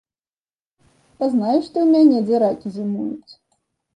Пазнаеш 1.19 1.67
ты 1.75 1.83
ў 1.83 1.85
мяне, 1.97 2.17
дзе 2.29 2.37
ракі 2.45 2.67
зімуюць! 2.79 3.33